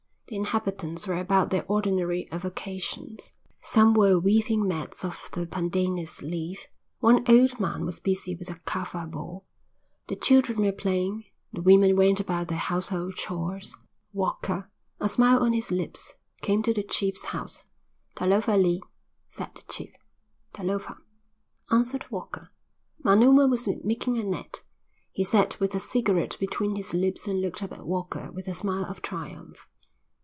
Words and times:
The 0.27 0.37
inhabitants 0.37 1.07
were 1.07 1.17
about 1.17 1.49
their 1.49 1.65
ordinary 1.67 2.29
avocations. 2.31 3.33
Some 3.61 3.93
were 3.93 4.17
weaving 4.17 4.65
mats 4.65 5.03
of 5.03 5.27
the 5.33 5.45
pandanus 5.45 6.21
leaf, 6.21 6.67
one 6.99 7.25
old 7.29 7.59
man 7.59 7.83
was 7.83 7.99
busy 7.99 8.33
with 8.33 8.49
a 8.49 8.57
kava 8.59 9.05
bowl, 9.07 9.43
the 10.07 10.15
children 10.15 10.61
were 10.61 10.71
playing, 10.71 11.25
the 11.51 11.61
women 11.61 11.97
went 11.97 12.21
about 12.21 12.47
their 12.47 12.57
household 12.59 13.15
chores. 13.17 13.75
Walker, 14.13 14.71
a 15.01 15.09
smile 15.09 15.39
on 15.43 15.51
his 15.51 15.69
lips, 15.69 16.13
came 16.39 16.63
to 16.63 16.73
the 16.73 16.83
chief's 16.83 17.25
house. 17.35 17.65
"Talofa 18.15 18.55
li," 18.55 18.81
said 19.27 19.49
the 19.53 19.63
chief. 19.67 19.93
"Talofa," 20.53 20.99
answered 21.71 22.09
Walker. 22.09 22.51
Manuma 23.03 23.47
was 23.49 23.67
making 23.83 24.17
a 24.17 24.23
net. 24.23 24.63
He 25.11 25.25
sat 25.25 25.59
with 25.59 25.75
a 25.75 25.79
cigarette 25.81 26.37
between 26.39 26.77
his 26.77 26.93
lips 26.93 27.27
and 27.27 27.41
looked 27.41 27.61
up 27.61 27.73
at 27.73 27.85
Walker 27.85 28.31
with 28.31 28.47
a 28.47 28.53
smile 28.53 28.85
of 28.85 29.01
triumph. 29.01 29.67